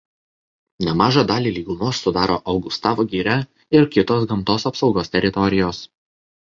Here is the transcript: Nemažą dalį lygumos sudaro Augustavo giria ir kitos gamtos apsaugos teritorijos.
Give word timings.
Nemažą 0.85 1.23
dalį 1.31 1.51
lygumos 1.59 2.01
sudaro 2.07 2.39
Augustavo 2.55 3.07
giria 3.15 3.39
ir 3.81 3.89
kitos 3.99 4.29
gamtos 4.35 4.71
apsaugos 4.73 5.17
teritorijos. 5.19 5.89